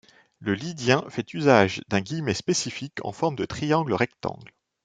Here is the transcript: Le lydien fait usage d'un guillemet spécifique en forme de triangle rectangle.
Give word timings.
Le 0.39 0.55
lydien 0.55 1.05
fait 1.11 1.31
usage 1.35 1.83
d'un 1.89 2.01
guillemet 2.01 2.33
spécifique 2.33 2.97
en 3.05 3.11
forme 3.11 3.35
de 3.35 3.45
triangle 3.45 3.93
rectangle. 3.93 4.51